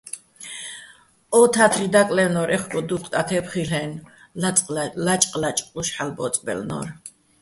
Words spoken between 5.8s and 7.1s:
ჰ̦ალო̆ ბო́წბაჲლნო́რ.